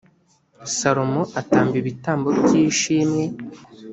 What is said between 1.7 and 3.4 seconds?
ibitambo by ‘ishimwe.